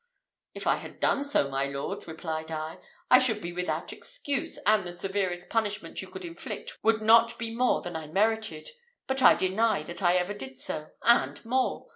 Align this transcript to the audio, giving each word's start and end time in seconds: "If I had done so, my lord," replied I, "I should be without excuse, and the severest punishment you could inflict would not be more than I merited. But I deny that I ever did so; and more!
"If 0.55 0.65
I 0.65 0.77
had 0.77 0.99
done 0.99 1.23
so, 1.23 1.47
my 1.47 1.65
lord," 1.67 2.07
replied 2.07 2.49
I, 2.49 2.79
"I 3.11 3.19
should 3.19 3.39
be 3.39 3.53
without 3.53 3.93
excuse, 3.93 4.57
and 4.65 4.83
the 4.83 4.93
severest 4.93 5.47
punishment 5.51 6.01
you 6.01 6.07
could 6.07 6.25
inflict 6.25 6.75
would 6.81 7.03
not 7.03 7.37
be 7.37 7.55
more 7.55 7.83
than 7.83 7.95
I 7.95 8.07
merited. 8.07 8.71
But 9.05 9.21
I 9.21 9.35
deny 9.35 9.83
that 9.83 10.01
I 10.01 10.15
ever 10.15 10.33
did 10.33 10.57
so; 10.57 10.89
and 11.03 11.45
more! 11.45 11.87